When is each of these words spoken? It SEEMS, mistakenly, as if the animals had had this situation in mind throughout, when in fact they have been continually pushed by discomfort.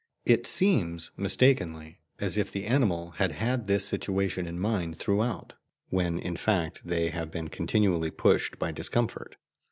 It 0.25 0.47
SEEMS, 0.47 1.11
mistakenly, 1.15 1.99
as 2.17 2.35
if 2.35 2.51
the 2.51 2.65
animals 2.65 3.13
had 3.17 3.33
had 3.33 3.67
this 3.67 3.85
situation 3.85 4.47
in 4.47 4.59
mind 4.59 4.97
throughout, 4.97 5.53
when 5.89 6.17
in 6.17 6.37
fact 6.37 6.81
they 6.83 7.09
have 7.11 7.29
been 7.29 7.49
continually 7.49 8.09
pushed 8.09 8.57
by 8.57 8.71
discomfort. 8.71 9.35